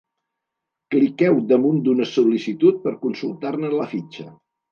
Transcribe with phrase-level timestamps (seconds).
[0.95, 4.29] Cliqueu damunt d'una sol·licitud per consultar-ne la fitxa.